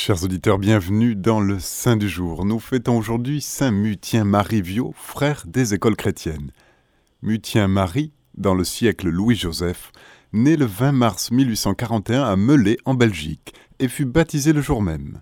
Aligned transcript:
Chers 0.00 0.22
auditeurs, 0.22 0.58
bienvenue 0.58 1.16
dans 1.16 1.40
le 1.40 1.58
Saint 1.58 1.96
du 1.96 2.08
jour. 2.08 2.44
Nous 2.44 2.60
fêtons 2.60 2.96
aujourd'hui 2.96 3.40
Saint 3.40 3.72
Mutien 3.72 4.22
Marie 4.22 4.62
Viau, 4.62 4.94
frère 4.94 5.42
des 5.44 5.74
écoles 5.74 5.96
chrétiennes. 5.96 6.52
Mutien 7.20 7.66
Marie, 7.66 8.12
dans 8.36 8.54
le 8.54 8.62
siècle 8.62 9.08
Louis-Joseph, 9.08 9.90
né 10.32 10.56
le 10.56 10.66
20 10.66 10.92
mars 10.92 11.32
1841 11.32 12.22
à 12.22 12.36
Melay 12.36 12.76
en 12.84 12.94
Belgique 12.94 13.54
et 13.80 13.88
fut 13.88 14.04
baptisé 14.04 14.52
le 14.52 14.60
jour 14.60 14.82
même. 14.82 15.20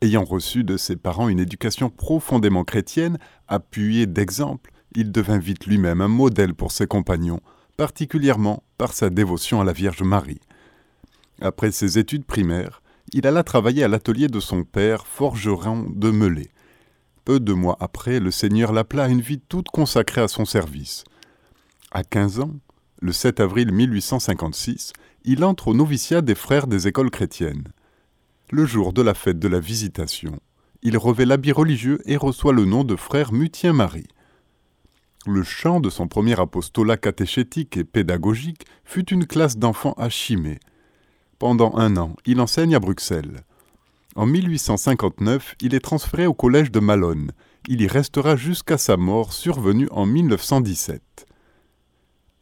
Ayant 0.00 0.24
reçu 0.24 0.64
de 0.64 0.78
ses 0.78 0.96
parents 0.96 1.28
une 1.28 1.38
éducation 1.38 1.90
profondément 1.90 2.64
chrétienne, 2.64 3.18
appuyée 3.48 4.06
d'exemples, 4.06 4.72
il 4.94 5.12
devint 5.12 5.38
vite 5.38 5.66
lui-même 5.66 6.00
un 6.00 6.08
modèle 6.08 6.54
pour 6.54 6.72
ses 6.72 6.86
compagnons, 6.86 7.42
particulièrement 7.76 8.62
par 8.78 8.94
sa 8.94 9.10
dévotion 9.10 9.60
à 9.60 9.64
la 9.64 9.74
Vierge 9.74 10.02
Marie. 10.02 10.40
Après 11.42 11.70
ses 11.70 11.98
études 11.98 12.24
primaires, 12.24 12.80
il 13.12 13.26
alla 13.26 13.42
travailler 13.42 13.84
à 13.84 13.88
l'atelier 13.88 14.28
de 14.28 14.40
son 14.40 14.64
père, 14.64 15.06
forgeron 15.06 15.86
de 15.90 16.10
Melay. 16.10 16.50
Peu 17.24 17.40
de 17.40 17.52
mois 17.52 17.76
après, 17.80 18.20
le 18.20 18.30
Seigneur 18.30 18.72
l'appela 18.72 19.04
à 19.04 19.08
une 19.08 19.20
vie 19.20 19.40
toute 19.40 19.68
consacrée 19.68 20.20
à 20.20 20.28
son 20.28 20.44
service. 20.44 21.04
À 21.90 22.04
15 22.04 22.40
ans, 22.40 22.54
le 23.00 23.12
7 23.12 23.40
avril 23.40 23.72
1856, 23.72 24.92
il 25.24 25.44
entre 25.44 25.68
au 25.68 25.74
noviciat 25.74 26.22
des 26.22 26.34
frères 26.34 26.66
des 26.66 26.88
écoles 26.88 27.10
chrétiennes. 27.10 27.68
Le 28.50 28.64
jour 28.64 28.92
de 28.92 29.02
la 29.02 29.14
fête 29.14 29.38
de 29.38 29.48
la 29.48 29.60
Visitation, 29.60 30.38
il 30.82 30.96
revêt 30.96 31.26
l'habit 31.26 31.52
religieux 31.52 32.00
et 32.06 32.16
reçoit 32.16 32.52
le 32.52 32.64
nom 32.64 32.84
de 32.84 32.96
frère 32.96 33.32
Mutien-Marie. 33.32 34.08
Le 35.26 35.42
chant 35.42 35.80
de 35.80 35.90
son 35.90 36.08
premier 36.08 36.40
apostolat 36.40 36.96
catéchétique 36.96 37.76
et 37.76 37.84
pédagogique 37.84 38.64
fut 38.84 39.10
une 39.10 39.26
classe 39.26 39.58
d'enfants 39.58 39.94
à 39.98 40.08
Chimay, 40.08 40.58
pendant 41.40 41.74
un 41.74 41.96
an, 41.96 42.14
il 42.26 42.38
enseigne 42.38 42.74
à 42.76 42.80
Bruxelles. 42.80 43.40
En 44.14 44.26
1859, 44.26 45.56
il 45.62 45.74
est 45.74 45.80
transféré 45.80 46.26
au 46.26 46.34
collège 46.34 46.70
de 46.70 46.80
Malone. 46.80 47.32
Il 47.66 47.80
y 47.80 47.86
restera 47.86 48.36
jusqu'à 48.36 48.76
sa 48.76 48.98
mort 48.98 49.32
survenue 49.32 49.88
en 49.90 50.04
1917. 50.04 51.02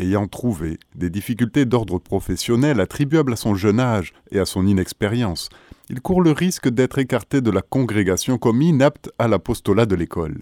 Ayant 0.00 0.26
trouvé 0.26 0.80
des 0.96 1.10
difficultés 1.10 1.64
d'ordre 1.64 2.00
professionnel 2.00 2.80
attribuables 2.80 3.34
à 3.34 3.36
son 3.36 3.54
jeune 3.54 3.78
âge 3.78 4.12
et 4.32 4.40
à 4.40 4.44
son 4.44 4.66
inexpérience, 4.66 5.48
il 5.90 6.00
court 6.00 6.20
le 6.20 6.32
risque 6.32 6.68
d'être 6.68 6.98
écarté 6.98 7.40
de 7.40 7.52
la 7.52 7.62
congrégation 7.62 8.36
comme 8.36 8.62
inapte 8.62 9.12
à 9.20 9.28
l'apostolat 9.28 9.86
de 9.86 9.94
l'école. 9.94 10.40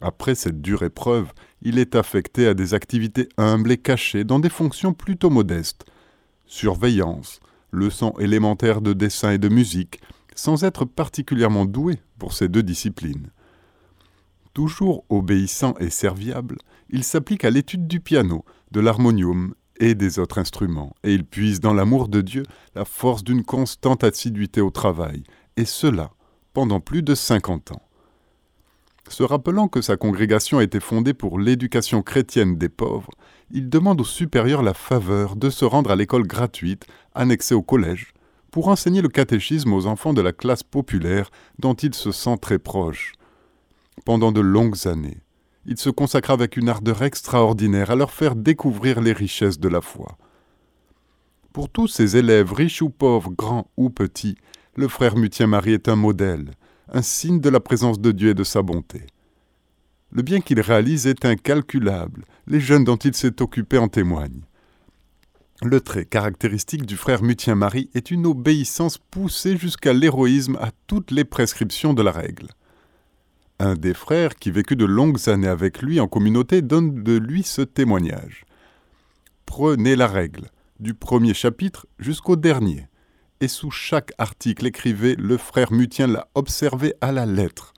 Après 0.00 0.36
cette 0.36 0.62
dure 0.62 0.84
épreuve, 0.84 1.32
il 1.60 1.80
est 1.80 1.96
affecté 1.96 2.46
à 2.46 2.54
des 2.54 2.74
activités 2.74 3.28
humbles 3.36 3.72
et 3.72 3.78
cachées 3.78 4.22
dans 4.22 4.38
des 4.38 4.48
fonctions 4.48 4.92
plutôt 4.92 5.30
modestes, 5.30 5.86
surveillance, 6.52 7.40
leçons 7.70 8.12
élémentaires 8.18 8.82
de 8.82 8.92
dessin 8.92 9.32
et 9.32 9.38
de 9.38 9.48
musique, 9.48 10.02
sans 10.34 10.64
être 10.64 10.84
particulièrement 10.84 11.64
doué 11.64 11.98
pour 12.18 12.34
ces 12.34 12.48
deux 12.48 12.62
disciplines. 12.62 13.30
Toujours 14.52 15.04
obéissant 15.08 15.74
et 15.80 15.88
serviable, 15.88 16.58
il 16.90 17.04
s'applique 17.04 17.46
à 17.46 17.50
l'étude 17.50 17.86
du 17.86 18.00
piano, 18.00 18.44
de 18.70 18.80
l'harmonium 18.80 19.54
et 19.80 19.94
des 19.94 20.18
autres 20.18 20.36
instruments, 20.36 20.94
et 21.02 21.14
il 21.14 21.24
puise 21.24 21.60
dans 21.60 21.72
l'amour 21.72 22.08
de 22.08 22.20
Dieu 22.20 22.42
la 22.74 22.84
force 22.84 23.24
d'une 23.24 23.44
constante 23.44 24.04
assiduité 24.04 24.60
au 24.60 24.70
travail, 24.70 25.22
et 25.56 25.64
cela 25.64 26.10
pendant 26.52 26.80
plus 26.80 27.02
de 27.02 27.14
cinquante 27.14 27.72
ans. 27.72 27.82
Se 29.12 29.22
rappelant 29.22 29.68
que 29.68 29.82
sa 29.82 29.98
congrégation 29.98 30.56
a 30.56 30.62
été 30.62 30.80
fondée 30.80 31.12
pour 31.12 31.38
l'éducation 31.38 32.00
chrétienne 32.00 32.56
des 32.56 32.70
pauvres, 32.70 33.10
il 33.50 33.68
demande 33.68 34.00
au 34.00 34.04
supérieur 34.04 34.62
la 34.62 34.72
faveur 34.72 35.36
de 35.36 35.50
se 35.50 35.66
rendre 35.66 35.90
à 35.90 35.96
l'école 35.96 36.26
gratuite, 36.26 36.86
annexée 37.14 37.54
au 37.54 37.60
collège, 37.60 38.14
pour 38.50 38.68
enseigner 38.68 39.02
le 39.02 39.10
catéchisme 39.10 39.74
aux 39.74 39.84
enfants 39.84 40.14
de 40.14 40.22
la 40.22 40.32
classe 40.32 40.62
populaire 40.62 41.30
dont 41.58 41.74
il 41.74 41.94
se 41.94 42.10
sent 42.10 42.38
très 42.40 42.58
proche. 42.58 43.12
Pendant 44.06 44.32
de 44.32 44.40
longues 44.40 44.88
années, 44.88 45.18
il 45.66 45.76
se 45.76 45.90
consacra 45.90 46.32
avec 46.32 46.56
une 46.56 46.70
ardeur 46.70 47.02
extraordinaire 47.02 47.90
à 47.90 47.96
leur 47.96 48.12
faire 48.12 48.34
découvrir 48.34 49.02
les 49.02 49.12
richesses 49.12 49.60
de 49.60 49.68
la 49.68 49.82
foi. 49.82 50.16
Pour 51.52 51.68
tous 51.68 51.86
ses 51.86 52.16
élèves, 52.16 52.54
riches 52.54 52.80
ou 52.80 52.88
pauvres, 52.88 53.30
grands 53.30 53.70
ou 53.76 53.90
petits, 53.90 54.38
le 54.74 54.88
frère 54.88 55.16
Mutien-Marie 55.16 55.74
est 55.74 55.90
un 55.90 55.96
modèle, 55.96 56.52
un 56.92 57.02
signe 57.02 57.40
de 57.40 57.48
la 57.48 57.60
présence 57.60 57.98
de 58.00 58.12
Dieu 58.12 58.30
et 58.30 58.34
de 58.34 58.44
sa 58.44 58.62
bonté. 58.62 59.06
Le 60.12 60.22
bien 60.22 60.40
qu'il 60.40 60.60
réalise 60.60 61.06
est 61.06 61.24
incalculable. 61.24 62.24
Les 62.46 62.60
jeunes 62.60 62.84
dont 62.84 62.96
il 62.96 63.14
s'est 63.14 63.40
occupé 63.40 63.78
en 63.78 63.88
témoignent. 63.88 64.42
Le 65.62 65.80
trait 65.80 66.04
caractéristique 66.04 66.84
du 66.84 66.96
frère 66.96 67.22
Mutien-Marie 67.22 67.88
est 67.94 68.10
une 68.10 68.26
obéissance 68.26 68.98
poussée 68.98 69.56
jusqu'à 69.56 69.94
l'héroïsme 69.94 70.56
à 70.60 70.70
toutes 70.86 71.10
les 71.10 71.24
prescriptions 71.24 71.94
de 71.94 72.02
la 72.02 72.12
règle. 72.12 72.48
Un 73.58 73.74
des 73.74 73.94
frères, 73.94 74.34
qui 74.34 74.50
vécut 74.50 74.76
de 74.76 74.84
longues 74.84 75.28
années 75.28 75.48
avec 75.48 75.80
lui 75.80 75.98
en 76.00 76.08
communauté, 76.08 76.60
donne 76.60 77.02
de 77.02 77.16
lui 77.16 77.42
ce 77.42 77.62
témoignage. 77.62 78.44
Prenez 79.46 79.96
la 79.96 80.08
règle, 80.08 80.50
du 80.80 80.94
premier 80.94 81.32
chapitre 81.32 81.86
jusqu'au 81.98 82.36
dernier, 82.36 82.88
et 83.42 83.48
sous 83.48 83.72
chaque 83.72 84.12
article 84.18 84.66
écrivez 84.66 85.16
Le 85.16 85.36
frère 85.36 85.72
Mutien 85.72 86.06
l'a 86.06 86.28
observé 86.36 86.94
à 87.00 87.10
la 87.10 87.26
lettre. 87.26 87.74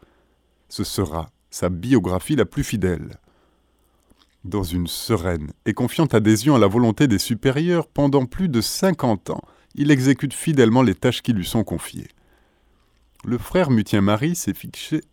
Ce 0.69 0.85
sera 0.85 1.31
sa 1.51 1.71
biographie 1.71 2.37
la 2.37 2.45
plus 2.45 2.65
fidèle. 2.65 3.19
Dans 4.45 4.63
une 4.63 4.87
sereine 4.87 5.53
et 5.65 5.73
confiante 5.73 6.13
adhésion 6.13 6.55
à 6.55 6.59
la 6.59 6.67
volonté 6.67 7.09
des 7.09 7.19
supérieurs, 7.19 7.87
pendant 7.87 8.27
plus 8.27 8.51
de 8.51 8.61
cinquante 8.61 9.31
ans, 9.31 9.41
il 9.75 9.91
exécute 9.91 10.35
fidèlement 10.35 10.83
les 10.83 10.95
tâches 10.95 11.23
qui 11.23 11.33
lui 11.33 11.47
sont 11.47 11.65
confiées. 11.65 12.09
Le 13.25 13.39
frère 13.39 13.71
Mutien-Marie 13.71 14.37
s'est 14.37 14.53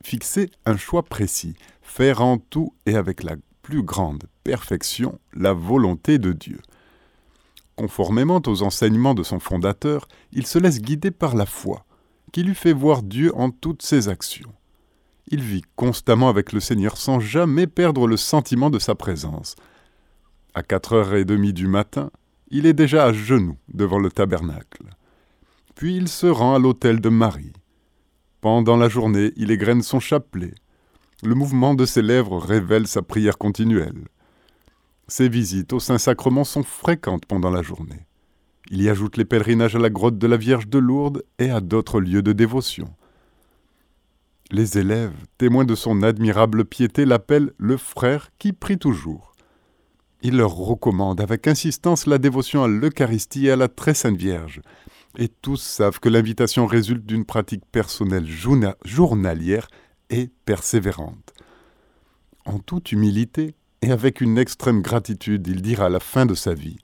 fixé 0.03 0.51
un 0.65 0.75
choix 0.75 1.03
précis, 1.03 1.55
faire 1.81 2.21
en 2.21 2.37
tout 2.37 2.73
et 2.85 2.97
avec 2.97 3.23
la 3.23 3.37
plus 3.61 3.83
grande 3.83 4.25
perfection 4.43 5.17
la 5.33 5.53
volonté 5.53 6.17
de 6.17 6.33
Dieu. 6.33 6.59
Conformément 7.75 8.41
aux 8.45 8.63
enseignements 8.63 9.13
de 9.13 9.23
son 9.23 9.39
fondateur, 9.39 10.07
il 10.31 10.45
se 10.45 10.59
laisse 10.59 10.81
guider 10.81 11.11
par 11.11 11.35
la 11.35 11.45
foi, 11.45 11.85
qui 12.31 12.43
lui 12.43 12.55
fait 12.55 12.73
voir 12.73 13.01
Dieu 13.01 13.31
en 13.35 13.49
toutes 13.49 13.81
ses 13.81 14.09
actions 14.09 14.53
il 15.31 15.41
vit 15.41 15.63
constamment 15.75 16.29
avec 16.29 16.51
le 16.51 16.59
Seigneur 16.59 16.97
sans 16.97 17.19
jamais 17.19 17.65
perdre 17.65 18.05
le 18.05 18.17
sentiment 18.17 18.69
de 18.69 18.79
sa 18.79 18.95
présence. 18.95 19.55
À 20.53 20.61
quatre 20.61 20.93
heures 20.93 21.15
et 21.15 21.25
demie 21.25 21.53
du 21.53 21.67
matin, 21.67 22.11
il 22.49 22.65
est 22.65 22.73
déjà 22.73 23.05
à 23.05 23.13
genoux 23.13 23.57
devant 23.73 23.97
le 23.97 24.11
tabernacle. 24.11 24.83
Puis 25.73 25.95
il 25.95 26.09
se 26.09 26.27
rend 26.27 26.55
à 26.55 26.59
l'autel 26.59 26.99
de 26.99 27.07
Marie. 27.07 27.53
Pendant 28.41 28.75
la 28.75 28.89
journée, 28.89 29.31
il 29.37 29.51
égrène 29.51 29.81
son 29.81 30.01
chapelet. 30.01 30.53
Le 31.23 31.33
mouvement 31.33 31.75
de 31.75 31.85
ses 31.85 32.01
lèvres 32.01 32.37
révèle 32.37 32.87
sa 32.87 33.01
prière 33.01 33.37
continuelle. 33.37 34.09
Ses 35.07 35.29
visites 35.29 35.73
au 35.73 35.79
Saint-Sacrement 35.79 36.43
sont 36.43 36.63
fréquentes 36.63 37.25
pendant 37.25 37.49
la 37.49 37.61
journée. 37.61 38.07
Il 38.69 38.81
y 38.81 38.89
ajoute 38.89 39.17
les 39.17 39.25
pèlerinages 39.25 39.75
à 39.75 39.79
la 39.79 39.89
grotte 39.89 40.17
de 40.17 40.27
la 40.27 40.37
Vierge 40.37 40.67
de 40.67 40.79
Lourdes 40.79 41.23
et 41.39 41.49
à 41.49 41.59
d'autres 41.59 41.99
lieux 41.99 42.21
de 42.21 42.31
dévotion. 42.31 42.93
Les 44.51 44.77
élèves, 44.77 45.13
témoins 45.37 45.65
de 45.65 45.75
son 45.75 46.03
admirable 46.03 46.65
piété, 46.65 47.05
l'appellent 47.05 47.51
le 47.57 47.77
frère 47.77 48.29
qui 48.37 48.53
prie 48.53 48.77
toujours. 48.77 49.33
Il 50.23 50.37
leur 50.37 50.53
recommande 50.53 51.19
avec 51.19 51.47
insistance 51.47 52.05
la 52.05 52.17
dévotion 52.17 52.63
à 52.63 52.67
l'Eucharistie 52.67 53.47
et 53.47 53.51
à 53.51 53.55
la 53.55 53.67
Très 53.67 53.93
Sainte 53.93 54.17
Vierge, 54.17 54.61
et 55.17 55.27
tous 55.27 55.61
savent 55.61 55.99
que 55.99 56.09
l'invitation 56.09 56.65
résulte 56.65 57.05
d'une 57.05 57.25
pratique 57.25 57.65
personnelle 57.71 58.27
journalière 58.85 59.67
et 60.09 60.29
persévérante. 60.45 61.33
En 62.45 62.59
toute 62.59 62.91
humilité 62.91 63.55
et 63.81 63.91
avec 63.91 64.21
une 64.21 64.37
extrême 64.37 64.81
gratitude, 64.81 65.47
il 65.47 65.61
dira 65.61 65.85
à 65.85 65.89
la 65.89 65.99
fin 65.99 66.25
de 66.25 66.35
sa 66.35 66.53
vie 66.53 66.77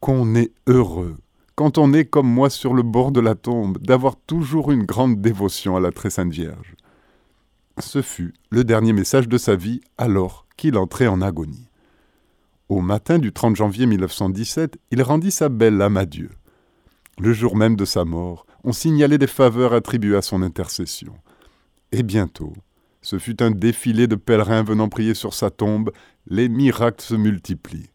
Qu'on 0.00 0.34
est 0.34 0.52
heureux 0.66 1.16
quand 1.58 1.76
on 1.76 1.92
est 1.92 2.04
comme 2.04 2.28
moi 2.28 2.50
sur 2.50 2.72
le 2.72 2.84
bord 2.84 3.10
de 3.10 3.18
la 3.18 3.34
tombe, 3.34 3.78
d'avoir 3.78 4.14
toujours 4.14 4.70
une 4.70 4.84
grande 4.84 5.20
dévotion 5.20 5.74
à 5.74 5.80
la 5.80 5.90
très 5.90 6.08
sainte 6.08 6.30
Vierge. 6.30 6.76
Ce 7.80 8.00
fut 8.00 8.32
le 8.50 8.62
dernier 8.62 8.92
message 8.92 9.26
de 9.26 9.36
sa 9.38 9.56
vie 9.56 9.80
alors 9.96 10.46
qu'il 10.56 10.78
entrait 10.78 11.08
en 11.08 11.20
agonie. 11.20 11.68
Au 12.68 12.80
matin 12.80 13.18
du 13.18 13.32
30 13.32 13.56
janvier 13.56 13.86
1917, 13.86 14.78
il 14.92 15.02
rendit 15.02 15.32
sa 15.32 15.48
belle 15.48 15.82
âme 15.82 15.96
à 15.96 16.06
Dieu. 16.06 16.30
Le 17.18 17.32
jour 17.32 17.56
même 17.56 17.74
de 17.74 17.84
sa 17.84 18.04
mort, 18.04 18.46
on 18.62 18.70
signalait 18.70 19.18
des 19.18 19.26
faveurs 19.26 19.72
attribuées 19.72 20.16
à 20.16 20.22
son 20.22 20.42
intercession. 20.42 21.14
Et 21.90 22.04
bientôt, 22.04 22.52
ce 23.00 23.18
fut 23.18 23.42
un 23.42 23.50
défilé 23.50 24.06
de 24.06 24.16
pèlerins 24.16 24.62
venant 24.62 24.88
prier 24.88 25.14
sur 25.14 25.34
sa 25.34 25.50
tombe, 25.50 25.92
les 26.26 26.48
miracles 26.48 27.04
se 27.04 27.14
multiplient. 27.14 27.90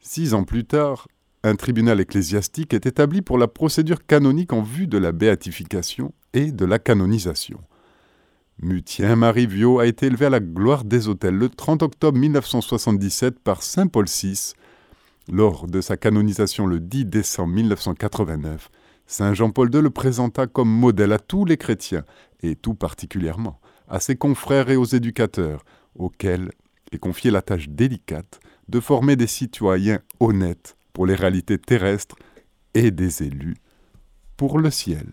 Six 0.00 0.34
ans 0.34 0.44
plus 0.44 0.64
tard, 0.64 1.08
un 1.42 1.56
tribunal 1.56 2.00
ecclésiastique 2.00 2.74
est 2.74 2.86
établi 2.86 3.22
pour 3.22 3.38
la 3.38 3.48
procédure 3.48 4.04
canonique 4.06 4.52
en 4.52 4.62
vue 4.62 4.86
de 4.86 4.98
la 4.98 5.12
béatification 5.12 6.12
et 6.32 6.52
de 6.52 6.64
la 6.64 6.78
canonisation. 6.78 7.60
Mutien 8.62 9.16
Marie 9.16 9.46
Viau 9.46 9.78
a 9.78 9.86
été 9.86 10.06
élevé 10.06 10.26
à 10.26 10.30
la 10.30 10.40
gloire 10.40 10.84
des 10.84 11.08
autels 11.08 11.36
le 11.36 11.48
30 11.48 11.82
octobre 11.82 12.18
1977 12.18 13.38
par 13.40 13.62
Saint 13.62 13.86
Paul 13.86 14.06
VI. 14.06 14.54
Lors 15.30 15.66
de 15.66 15.80
sa 15.80 15.96
canonisation 15.96 16.66
le 16.66 16.80
10 16.80 17.04
décembre 17.04 17.52
1989, 17.52 18.70
Saint 19.06 19.34
Jean-Paul 19.34 19.72
II 19.74 19.82
le 19.82 19.90
présenta 19.90 20.46
comme 20.46 20.70
modèle 20.70 21.12
à 21.12 21.18
tous 21.18 21.44
les 21.44 21.56
chrétiens, 21.58 22.04
et 22.42 22.56
tout 22.56 22.74
particulièrement 22.74 23.60
à 23.88 24.00
ses 24.00 24.16
confrères 24.16 24.70
et 24.70 24.76
aux 24.76 24.84
éducateurs, 24.84 25.64
auxquels 25.94 26.50
est 26.92 26.98
confiée 26.98 27.30
la 27.30 27.42
tâche 27.42 27.68
délicate 27.68 28.40
de 28.68 28.80
former 28.80 29.16
des 29.16 29.26
citoyens 29.26 30.00
honnêtes 30.20 30.76
pour 30.92 31.06
les 31.06 31.14
réalités 31.14 31.58
terrestres 31.58 32.16
et 32.74 32.90
des 32.90 33.22
élus 33.22 33.56
pour 34.36 34.58
le 34.58 34.70
ciel. 34.70 35.06